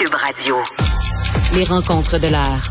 [0.00, 0.56] Cube Radio.
[1.54, 2.64] Les rencontres de l'heure.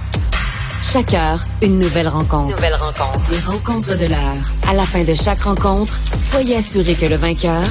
[0.81, 2.55] Chaque heure, une nouvelle rencontre.
[2.55, 3.29] Nouvelle rencontre.
[3.29, 4.41] Les rencontres de l'heure.
[4.67, 7.61] À la fin de chaque rencontre, soyez assurés que le vainqueur,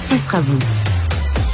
[0.00, 0.58] ce sera vous.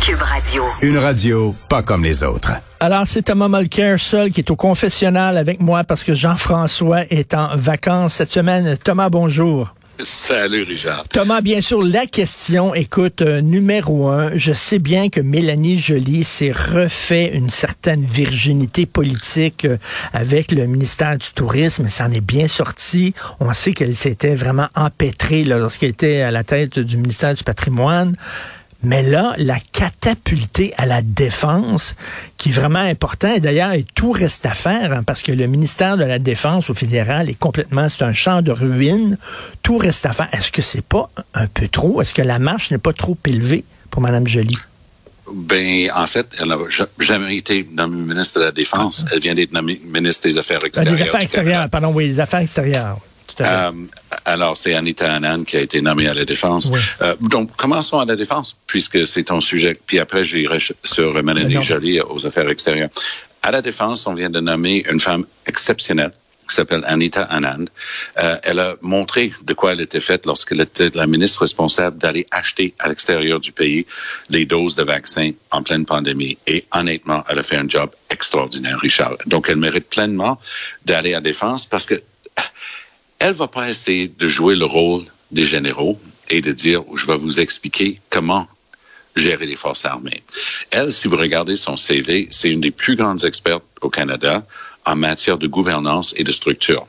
[0.02, 0.62] Cube Radio.
[0.80, 2.52] Une radio pas comme les autres.
[2.80, 7.34] Alors, c'est Thomas Mulcair seul qui est au confessionnal avec moi parce que Jean-François est
[7.34, 8.78] en vacances cette semaine.
[8.82, 9.74] Thomas, bonjour.
[10.00, 11.04] Salut, Richard.
[11.08, 16.24] Thomas, bien sûr, la question, écoute, euh, numéro un, je sais bien que Mélanie Joly
[16.24, 19.76] s'est refait une certaine virginité politique euh,
[20.12, 23.14] avec le ministère du Tourisme, ça en est bien sorti.
[23.38, 28.16] On sait qu'elle s'était vraiment empêtrée lorsqu'elle était à la tête du ministère du Patrimoine.
[28.84, 31.94] Mais là, la catapulté à la défense,
[32.36, 35.96] qui est vraiment important, et d'ailleurs, tout reste à faire, hein, parce que le ministère
[35.96, 39.18] de la Défense au fédéral est complètement, c'est un champ de ruines.
[39.62, 40.28] Tout reste à faire.
[40.32, 42.00] Est-ce que c'est pas un peu trop?
[42.00, 44.56] Est-ce que la marche n'est pas trop élevée pour Mme Joly?
[45.32, 46.58] Ben, en fait, elle n'a
[46.98, 49.04] jamais été nommée ministre de la Défense.
[49.12, 50.96] Elle vient d'être nommée ministre des Affaires extérieures.
[50.96, 52.98] Des Affaires extérieures, pardon, oui, des Affaires extérieures.
[53.40, 53.72] Euh,
[54.24, 56.70] alors, c'est Anita Anand qui a été nommée à la Défense.
[57.00, 59.78] Euh, donc, commençons à la Défense, puisque c'est ton sujet.
[59.86, 62.90] Puis après, j'irai sur Mélanie Joly aux Affaires extérieures.
[63.42, 66.12] À la Défense, on vient de nommer une femme exceptionnelle
[66.48, 67.66] qui s'appelle Anita Anand.
[68.18, 72.26] Euh, elle a montré de quoi elle était faite lorsqu'elle était la ministre responsable d'aller
[72.30, 73.86] acheter à l'extérieur du pays
[74.28, 76.36] les doses de vaccins en pleine pandémie.
[76.46, 79.16] Et honnêtement, elle a fait un job extraordinaire, Richard.
[79.26, 80.38] Donc, elle mérite pleinement
[80.84, 82.02] d'aller à la défense parce que
[83.18, 85.98] elle va pas essayer de jouer le rôle des généraux
[86.30, 88.46] et de dire, je vais vous expliquer comment
[89.16, 90.22] gérer les forces armées.
[90.70, 94.46] Elle, si vous regardez son CV, c'est une des plus grandes expertes au Canada
[94.84, 96.86] en matière de gouvernance et de structure.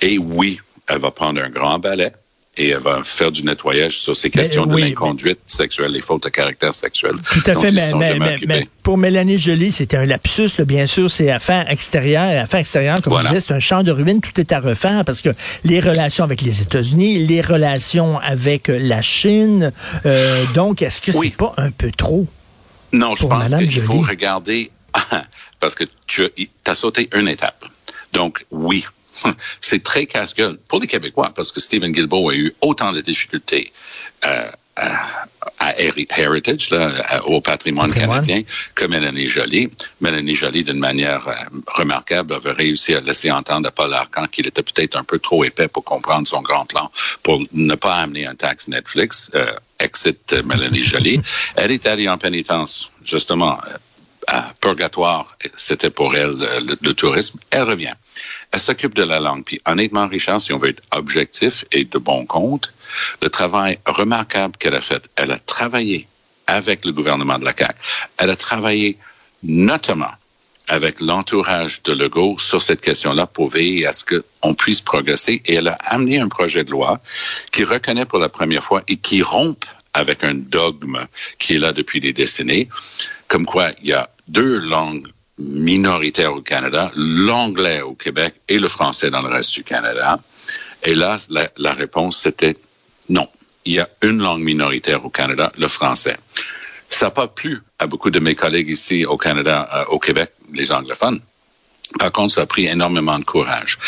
[0.00, 2.12] Et oui, elle va prendre un grand balai
[2.58, 6.28] et elle va faire du nettoyage sur ces questions de l'inconduite sexuelle, les fautes de
[6.28, 7.12] caractère sexuel.
[7.24, 11.70] Tout à fait, mais, mais, pour Mélanie Joly, c'était un lapsus, bien sûr, c'est affaires
[11.70, 12.42] extérieures.
[12.42, 13.30] Affaires extérieures, comme voilà.
[13.30, 15.30] je disais, c'est un champ de ruines, tout est à refaire parce que
[15.64, 19.72] les relations avec les États-Unis, les relations avec la Chine,
[20.04, 22.26] euh, donc est-ce que c'est pas un peu trop?
[22.92, 24.70] Non, je pense qu'il faut regarder,
[25.60, 26.28] parce que tu
[26.66, 27.64] as sauté une étape.
[28.12, 28.84] Donc, oui,
[29.60, 33.72] c'est très casse-gueule pour les Québécois parce que Stephen Guilbeault a eu autant de difficultés
[34.24, 34.48] euh,
[35.58, 38.42] à, Heritage, là, au patrimoine, canadien,
[38.74, 39.70] que Mélanie Joly.
[40.00, 41.34] Mélanie Joly, d'une manière euh,
[41.66, 45.44] remarquable, avait réussi à laisser entendre à Paul Arcand qu'il était peut-être un peu trop
[45.44, 46.90] épais pour comprendre son grand plan
[47.22, 49.30] pour ne pas amener un taxe Netflix.
[49.34, 51.20] Euh, exit Mélanie Joly.
[51.56, 53.58] Elle est allée en pénitence, justement,
[54.60, 56.36] purgatoire, c'était pour elle
[56.80, 57.38] le, tourisme.
[57.50, 57.94] Elle revient.
[58.50, 59.44] Elle s'occupe de la langue.
[59.44, 62.72] Puis honnêtement, Richard, si on veut être objectif et de bon compte,
[63.20, 66.06] le travail remarquable qu'elle a fait, elle a travaillé
[66.46, 67.74] avec le gouvernement de la CAQ.
[68.18, 68.98] Elle a travaillé
[69.42, 70.12] notamment
[70.68, 75.42] avec l'entourage de Legault sur cette question-là pour veiller à ce qu'on puisse progresser.
[75.46, 77.00] Et elle a amené un projet de loi
[77.50, 81.06] qui reconnaît pour la première fois et qui rompt avec un dogme
[81.38, 82.68] qui est là depuis des décennies,
[83.28, 85.08] comme quoi il y a deux langues
[85.38, 90.18] minoritaires au Canada, l'anglais au Québec et le français dans le reste du Canada.
[90.84, 91.16] Et là,
[91.56, 92.56] la, réponse, c'était
[93.08, 93.28] non.
[93.64, 96.16] Il y a une langue minoritaire au Canada, le français.
[96.90, 100.32] Ça n'a pas plu à beaucoup de mes collègues ici au Canada, euh, au Québec,
[100.52, 101.20] les anglophones.
[101.98, 103.78] Par contre, ça a pris énormément de courage.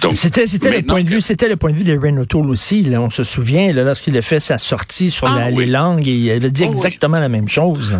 [0.00, 2.50] Donc, c'était, c'était le point de vue, c'était le point de vue de Ren O'Toole
[2.50, 2.82] aussi.
[2.82, 6.38] Là, on se souvient, lorsqu'il a fait sa sortie sur ah les langues, il a
[6.48, 7.96] dit oh exactement la même chose.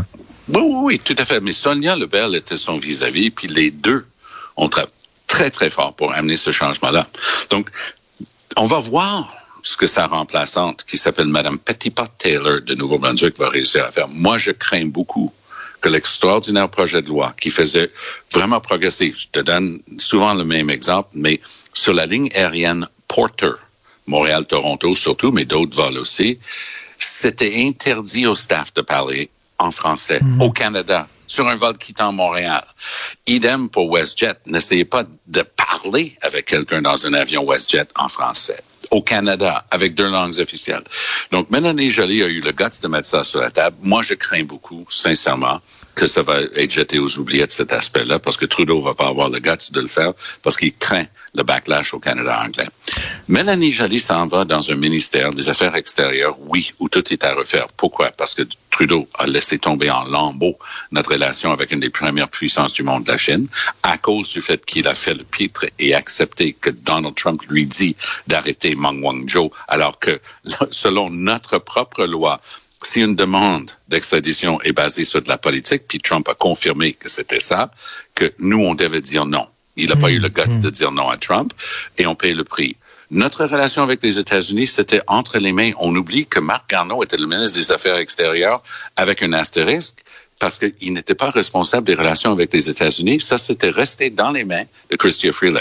[0.48, 1.40] Oui, oui, oui, tout à fait.
[1.40, 4.04] Mais Sonia Lebel était son vis-à-vis, puis les deux
[4.56, 4.92] ont travaillé
[5.26, 7.08] très, très fort pour amener ce changement-là.
[7.50, 7.70] Donc,
[8.56, 13.48] on va voir ce que sa remplaçante, qui s'appelle Madame Petitpot Taylor de Nouveau-Brunswick, va
[13.48, 14.08] réussir à faire.
[14.08, 15.32] Moi, je crains beaucoup
[15.82, 17.90] que l'extraordinaire projet de loi qui faisait
[18.32, 21.40] vraiment progresser, je te donne souvent le même exemple, mais
[21.74, 23.52] sur la ligne aérienne Porter,
[24.06, 26.38] Montréal-Toronto surtout, mais d'autres vols aussi,
[26.98, 29.28] c'était interdit au staff de parler
[29.58, 30.40] en français mm.
[30.40, 32.64] au Canada sur un vol quittant Montréal.
[33.26, 34.36] Idem pour WestJet.
[34.46, 38.62] N'essayez pas de parler avec quelqu'un dans un avion WestJet en français
[38.92, 40.84] au Canada avec deux langues officielles.
[41.32, 43.76] Donc, Mélanie Joly a eu le guts de mettre ça sur la table.
[43.80, 45.60] Moi, je crains beaucoup, sincèrement,
[45.94, 49.30] que ça va être jeté aux oubliettes cet aspect-là, parce que Trudeau va pas avoir
[49.30, 50.12] le guts de le faire,
[50.42, 52.68] parce qu'il craint le backlash au Canada anglais.
[53.28, 57.34] Mélanie Joly s'en va dans un ministère des Affaires extérieures, oui, où tout est à
[57.34, 57.68] refaire.
[57.76, 58.10] Pourquoi?
[58.10, 60.58] Parce que Trudeau a laissé tomber en lambeaux
[60.90, 63.46] notre relation avec une des premières puissances du monde, la Chine,
[63.82, 67.66] à cause du fait qu'il a fait le pitre et accepté que Donald Trump lui
[67.66, 67.96] dit
[68.26, 70.20] d'arrêter Meng Wanzhou, alors que
[70.70, 72.40] selon notre propre loi,
[72.82, 77.08] si une demande d'extradition est basée sur de la politique, puis Trump a confirmé que
[77.08, 77.70] c'était ça,
[78.14, 79.46] que nous, on devait dire non.
[79.76, 81.52] Il n'a pas eu le guts de dire non à Trump
[81.98, 82.76] et on paye le prix.
[83.10, 85.72] Notre relation avec les États-Unis, c'était entre les mains.
[85.78, 88.62] On oublie que Marc Garneau était le ministre des Affaires extérieures
[88.96, 89.98] avec un astérisque
[90.38, 93.20] parce qu'il n'était pas responsable des relations avec les États-Unis.
[93.20, 95.60] Ça, c'était resté dans les mains de Christian Freeland.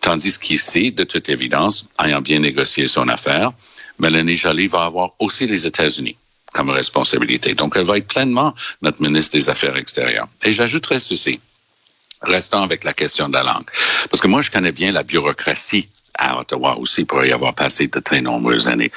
[0.00, 3.52] Tandis qu'ici, de toute évidence, ayant bien négocié son affaire,
[3.98, 6.16] Mélanie Joly va avoir aussi les États-Unis
[6.52, 7.54] comme responsabilité.
[7.54, 10.28] Donc, elle va être pleinement notre ministre des Affaires extérieures.
[10.42, 11.40] Et j'ajouterai ceci.
[12.22, 13.66] Restons avec la question de la langue.
[14.10, 15.88] Parce que moi, je connais bien la bureaucratie
[16.18, 18.90] à Ottawa aussi pour y avoir passé de très nombreuses années.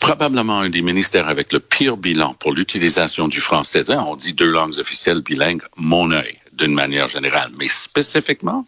[0.00, 3.84] Probablement un des ministères avec le pire bilan pour l'utilisation du français.
[3.90, 8.66] On dit deux langues officielles bilingues, mon œil d'une manière générale, mais spécifiquement,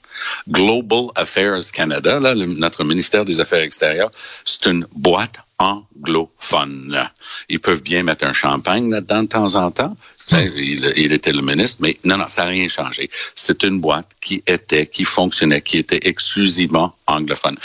[0.49, 4.11] Global Affairs Canada, là, notre ministère des Affaires extérieures,
[4.45, 7.09] c'est une boîte anglophone.
[7.49, 9.97] Ils peuvent bien mettre un champagne là-dedans de temps en temps.
[10.33, 13.11] Il, il, était le ministre, mais non, non, ça n'a rien changé.
[13.37, 17.57] C'est une boîte qui était, qui fonctionnait, qui était exclusivement anglophone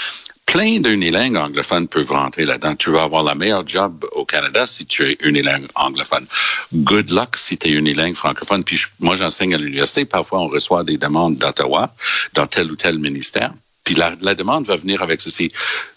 [0.52, 2.76] plein d'unilingues anglophones peuvent rentrer là-dedans.
[2.76, 6.26] Tu vas avoir la meilleure job au Canada si tu es unilingue anglophone.
[6.74, 8.66] Good luck si tu es unilingue francophone.
[8.66, 10.04] Puis moi, j'enseigne à l'université.
[10.04, 11.96] Parfois, on reçoit des demandes d'Ottawa
[12.34, 13.54] dans tel ou tel ministère.
[13.96, 15.52] La, demande va venir avec ceci.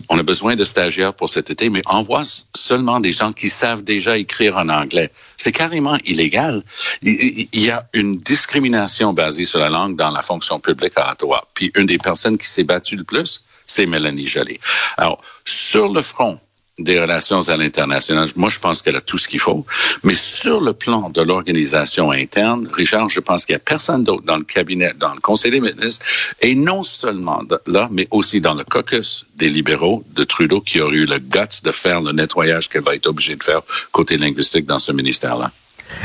[0.08, 2.23] On a besoin de stagiaires pour cet été, mais envoie
[2.55, 5.11] seulement des gens qui savent déjà écrire en anglais.
[5.37, 6.62] C'est carrément illégal.
[7.02, 11.12] Il, il, y a une discrimination basée sur la langue dans la fonction publique à
[11.12, 11.46] Ottawa.
[11.55, 14.61] Puis une des personnes qui s'est battue le plus, c'est Mélanie Joly.
[14.96, 16.38] Alors, sur le front
[16.78, 19.64] des relations à l'international, moi, je pense qu'elle a tout ce qu'il faut.
[20.02, 24.24] Mais sur le plan de l'organisation interne, Richard, je pense qu'il n'y a personne d'autre
[24.24, 26.04] dans le cabinet, dans le Conseil des ministres,
[26.40, 30.96] et non seulement là, mais aussi dans le caucus des libéraux de Trudeau qui aurait
[30.96, 33.60] eu le guts de faire le nettoyage qu'elle va être obligée de faire
[33.92, 35.52] côté linguistique dans ce ministère-là.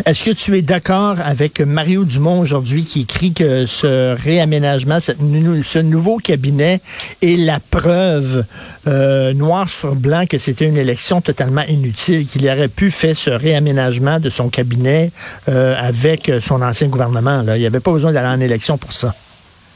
[0.06, 5.80] Est-ce que tu es d'accord avec Mario Dumont aujourd'hui qui écrit que ce réaménagement, ce
[5.80, 6.81] nouveau cabinet
[7.22, 8.46] est la preuve
[8.88, 13.30] euh, noir sur blanc que c'était une élection totalement inutile, qu'il aurait pu faire ce
[13.30, 15.12] réaménagement de son cabinet
[15.48, 17.44] euh, avec son ancien gouvernement.
[17.48, 19.14] Il n'y avait pas besoin d'aller en élection pour ça.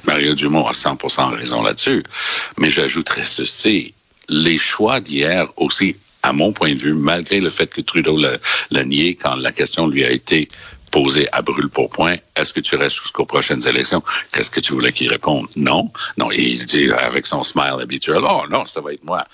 [0.06, 2.04] Mario Dumont a 100% raison là-dessus.
[2.58, 3.94] Mais j'ajouterais ceci.
[4.30, 8.84] Les choix d'hier aussi à mon point de vue, malgré le fait que Trudeau l'a
[8.84, 10.48] nié quand la question lui a été
[10.90, 14.04] posée à brûle pour point, est-ce que tu restes jusqu'aux prochaines élections?
[14.32, 15.48] Qu'est-ce que tu voulais qu'il réponde?
[15.56, 15.92] Non.
[16.18, 19.26] Non, il dit avec son smile habituel, oh non, ça va être moi.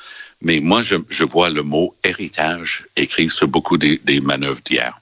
[0.41, 4.99] Mais moi, je, vois le mot héritage écrit sur beaucoup des manœuvres d'hier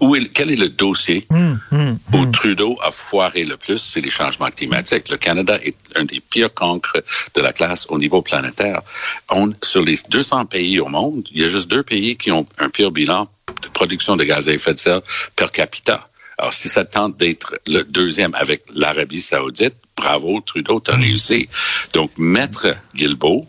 [0.00, 2.32] où quel est le dossier hum, hum, où hum.
[2.32, 5.08] Trudeau a foiré le plus, c'est les changements climatiques.
[5.08, 7.02] Le Canada est un des pires cancres
[7.34, 8.82] de la classe au niveau planétaire.
[9.30, 12.46] On, sur les 200 pays au monde, il y a juste deux pays qui ont
[12.58, 13.28] un pire bilan
[13.62, 15.02] de production de gaz à effet de serre
[15.36, 16.08] per capita.
[16.38, 21.48] Alors, si ça tente d'être le deuxième avec l'Arabie saoudite, bravo, Trudeau, t'as réussi.
[21.92, 23.44] Donc, Maître Guilbeault,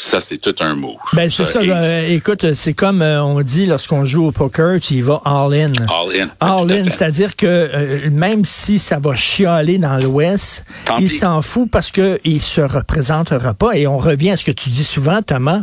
[0.00, 0.96] ça, c'est tout un mot.
[1.12, 1.58] Ben, c'est ça.
[1.58, 5.72] Euh, écoute, c'est comme euh, on dit lorsqu'on joue au poker, tu y vas all-in.
[5.88, 6.30] All-in.
[6.38, 10.64] All-in, c'est-à-dire que euh, même si ça va chialer dans l'Ouest,
[11.00, 13.76] il s'en fout parce que il se représentera pas.
[13.76, 15.62] Et on revient à ce que tu dis souvent, Thomas.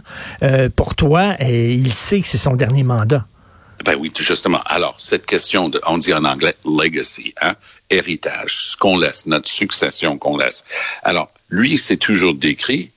[0.75, 3.25] pour toi, et il sait que c'est son dernier mandat.
[3.85, 4.61] Ben oui, justement.
[4.65, 7.55] Alors, cette question de, on dit en anglais legacy, hein,
[7.89, 10.65] héritage, ce qu'on laisse, notre succession qu'on laisse.
[11.03, 12.91] Alors, lui, c'est toujours décrit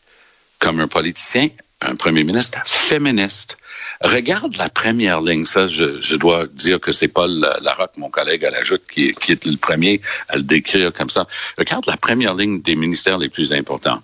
[0.59, 1.49] comme un politicien,
[1.81, 3.57] un premier ministre féministe.
[4.01, 5.45] Regarde la première ligne.
[5.45, 9.33] Ça, je, dois dire que c'est Paul Larocque, mon collègue à la Joute, qui, qui
[9.33, 11.27] est le premier à le décrire comme ça.
[11.57, 14.03] Regarde la première ligne des ministères les plus importants.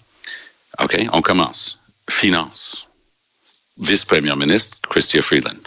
[0.80, 0.96] OK?
[1.12, 1.78] On commence.
[2.08, 2.88] Finance.
[3.78, 5.58] Vice-premier ministre, Christian Freeland.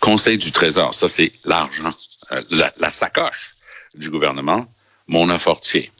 [0.00, 1.94] Conseil du Trésor, ça c'est l'argent,
[2.30, 3.54] euh, la, la, sacoche
[3.94, 4.66] du gouvernement,
[5.08, 5.90] Mona Fortier.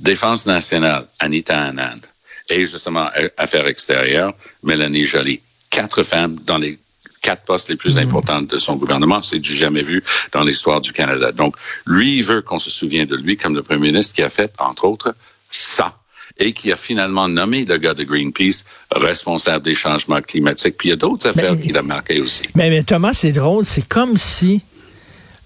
[0.00, 2.00] Défense nationale, Anita Anand
[2.48, 5.40] et justement Affaires extérieures, Mélanie Joly.
[5.70, 6.78] Quatre femmes dans les
[7.22, 8.00] quatre postes les plus mm.
[8.00, 9.22] importants de son gouvernement.
[9.22, 11.32] C'est du jamais vu dans l'histoire du Canada.
[11.32, 11.56] Donc,
[11.86, 14.52] lui, il veut qu'on se souvienne de lui comme le premier ministre qui a fait,
[14.58, 15.14] entre autres,
[15.48, 15.96] ça
[16.38, 20.76] et qui a finalement nommé le gars de Greenpeace responsable des changements climatiques.
[20.78, 22.44] Puis il y a d'autres affaires qu'il a marquées aussi.
[22.54, 23.64] Mais, mais Thomas, c'est drôle.
[23.64, 24.62] C'est comme si,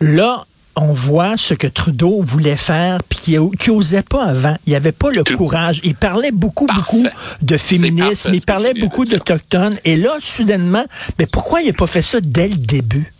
[0.00, 4.56] là, on voit ce que Trudeau voulait faire puis qui n'osait pas avant.
[4.66, 5.80] Il avait pas le courage.
[5.82, 7.04] Il parlait beaucoup, beaucoup
[7.42, 8.32] de féminisme.
[8.34, 9.78] Il parlait beaucoup d'Autochtones.
[9.84, 10.84] Et là, soudainement,
[11.18, 13.12] mais pourquoi il n'a pas fait ça dès le début?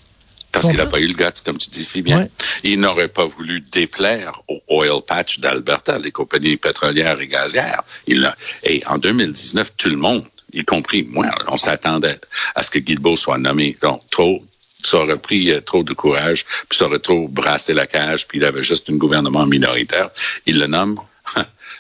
[0.53, 2.29] Parce qu'il n'a pas eu le guts, comme tu dis si bien.
[2.63, 7.83] Il n'aurait pas voulu déplaire au oil patch d'Alberta, les compagnies pétrolières et gazières.
[8.07, 12.21] Il a, et en 2019, tout le monde y compris moi, on s'attendait
[12.55, 13.77] à ce que Guilbeault soit nommé.
[13.83, 14.43] Donc, trop,
[14.87, 18.39] ça aurait pris euh, trop de courage, puis ça aurait trop brassé la cage, puis
[18.39, 20.11] il avait juste un gouvernement minoritaire.
[20.47, 20.99] Il le nomme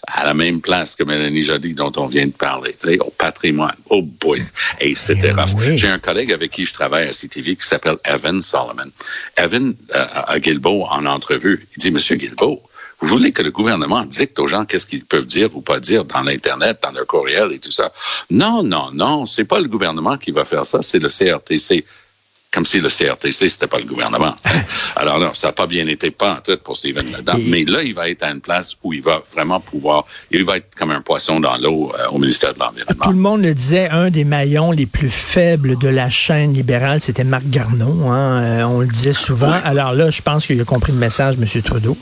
[0.06, 3.76] à la même place que Mélanie Joly dont on vient de parler, au patrimoine.
[3.90, 4.44] Oh boy.
[4.80, 5.76] Et c'était eh.
[5.76, 8.90] J'ai un collègue avec qui je travaille à CTV qui s'appelle Evan Solomon.
[9.36, 12.62] Evan, euh, à Guilbeault, en entrevue, il dit, Monsieur Guilbeault,
[13.00, 16.06] vous voulez que le gouvernement dicte aux gens qu'est-ce qu'ils peuvent dire ou pas dire
[16.06, 17.92] dans l'Internet, dans leur courriel et tout ça?
[18.30, 21.84] Non, non, non, c'est pas le gouvernement qui va faire ça, c'est le CRTC
[22.56, 24.34] comme si le CRTC, c'était pas le gouvernement.
[24.96, 27.38] Alors là, ça n'a pas bien été pas en tout pour Stephen Ledam.
[27.48, 30.56] Mais là, il va être à une place où il va vraiment pouvoir, il va
[30.56, 33.04] être comme un poisson dans l'eau euh, au ministère de l'Environnement.
[33.04, 37.02] Tout le monde le disait, un des maillons les plus faibles de la chaîne libérale,
[37.02, 38.08] c'était Marc Garneau.
[38.08, 38.42] Hein?
[38.42, 39.52] Euh, on le disait souvent.
[39.62, 41.62] Alors là, je pense qu'il a compris le message, M.
[41.62, 41.98] Trudeau.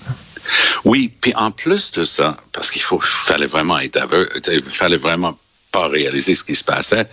[0.85, 4.99] Oui, puis en plus de ça, parce qu'il faut, fallait vraiment être aveugle, il fallait
[4.99, 5.37] vraiment
[5.73, 7.09] pas réaliser ce qui se passait.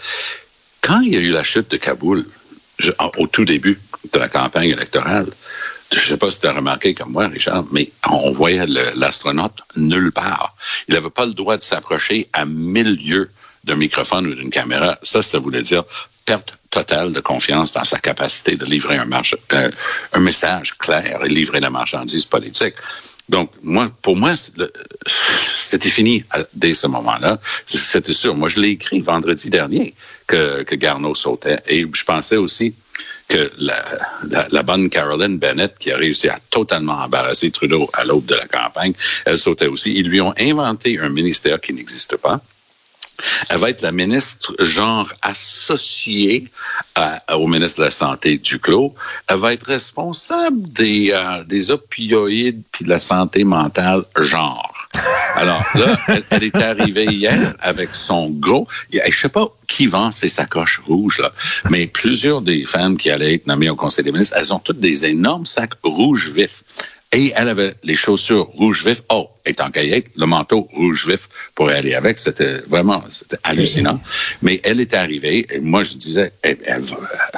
[0.81, 2.27] Quand il y a eu la chute de Kaboul,
[3.17, 3.79] au tout début
[4.11, 5.27] de la campagne électorale,
[5.91, 9.59] je ne sais pas si tu as remarqué comme moi, Richard, mais on voyait l'astronaute
[9.75, 10.55] nulle part.
[10.87, 13.29] Il n'avait pas le droit de s'approcher à mille lieues
[13.63, 14.97] d'un microphone ou d'une caméra.
[15.03, 15.83] Ça, ça voulait dire
[16.25, 19.09] perte totale de confiance dans sa capacité de livrer un,
[19.53, 19.71] euh,
[20.13, 22.75] un message clair et livrer la marchandise politique.
[23.27, 26.23] Donc, moi, pour moi, c'était fini
[26.53, 27.39] dès ce moment-là.
[27.65, 28.35] C'était sûr.
[28.35, 29.93] Moi, je l'ai écrit vendredi dernier
[30.31, 31.59] que, que Garneau sautait.
[31.67, 32.73] Et je pensais aussi
[33.27, 38.35] que la, bonne Caroline Bennett, qui a réussi à totalement embarrasser Trudeau à l'aube de
[38.35, 38.93] la campagne,
[39.25, 39.93] elle sautait aussi.
[39.93, 42.41] Ils lui ont inventé un ministère qui n'existe pas
[43.49, 46.45] elle va être la ministre genre associée
[47.31, 48.95] au ministre de la Santé Duclos.
[49.27, 54.70] Elle va être responsable des, euh, des opioïdes puis de la santé mentale genre.
[55.35, 55.97] Alors là,
[56.29, 58.67] elle, est arrivée hier avec son gros.
[58.91, 61.31] Je sais pas qui vend ces sacoches rouges là,
[61.69, 64.79] mais plusieurs des femmes qui allaient être nommées au Conseil des ministres, elles ont toutes
[64.79, 66.63] des énormes sacs rouges vifs.
[67.13, 69.01] Et elle avait les chaussures rouges vifs.
[69.09, 72.17] Oh, étant caillette, le manteau rouge vif pour aller avec.
[72.17, 73.99] C'était vraiment c'était hallucinant.
[74.41, 75.45] Mais elle est arrivée.
[75.51, 76.83] Et moi, je disais, elle, elle,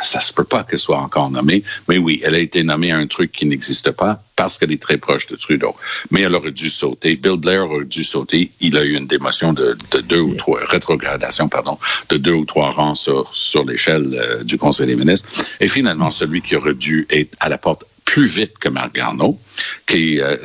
[0.01, 1.63] ça se peut pas qu'elle soit encore nommée.
[1.87, 4.81] Mais oui, elle a été nommée à un truc qui n'existe pas parce qu'elle est
[4.81, 5.75] très proche de Trudeau.
[6.11, 7.15] Mais elle aurait dû sauter.
[7.15, 8.51] Bill Blair aurait dû sauter.
[8.59, 12.45] Il a eu une démotion de, de deux ou trois, rétrogradation, pardon, de deux ou
[12.45, 15.29] trois rangs sur, sur l'échelle euh, du Conseil des ministres.
[15.59, 19.39] Et finalement, celui qui aurait dû être à la porte plus vite que Marc Garneau,
[19.87, 20.37] qui euh,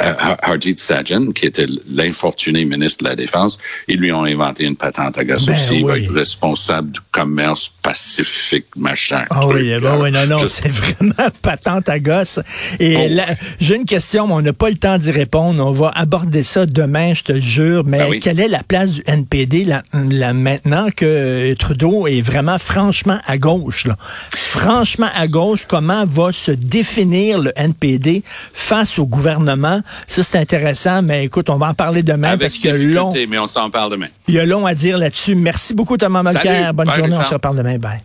[0.00, 3.58] euh, Harjit Sajjan, qui était l'infortuné ministre de la Défense,
[3.88, 5.78] ils lui ont inventé une patente à gosse ben aussi.
[5.78, 9.24] Il va être responsable du commerce pacifique, machin.
[9.30, 12.38] Ah oui, ben oui, non, non, c'est vraiment patente à gosse.
[12.78, 13.34] Et oh.
[13.58, 15.64] j'ai une question, mais on n'a pas le temps d'y répondre.
[15.66, 17.82] On va aborder ça demain, je te le jure.
[17.84, 19.82] Mais ben quelle est la place du NPD là,
[20.32, 23.86] maintenant que Trudeau est vraiment franchement à gauche?
[23.86, 23.96] Là?
[24.30, 28.22] Franchement à gauche, comment va se définir le NPD
[28.52, 29.80] face au gouvernement.
[30.06, 33.12] Ça, c'est intéressant, mais écoute, on va en parler demain parce qu'il y a long.
[33.28, 34.08] mais on s'en parle demain.
[34.28, 35.34] Il y a long à dire là-dessus.
[35.34, 36.74] Merci beaucoup, Thomas Mulcair.
[36.74, 37.16] Bonne journée.
[37.18, 37.78] On se reparle demain.
[37.78, 38.04] Bye.